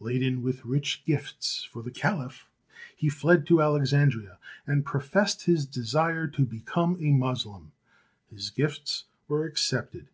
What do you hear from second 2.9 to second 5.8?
he fled to Alexandria, and professed his